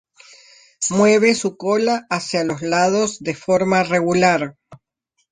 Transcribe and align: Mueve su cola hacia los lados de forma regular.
Mueve 0.89 1.35
su 1.35 1.57
cola 1.57 2.07
hacia 2.09 2.43
los 2.43 2.63
lados 2.63 3.19
de 3.19 3.35
forma 3.35 3.83
regular. 3.83 4.57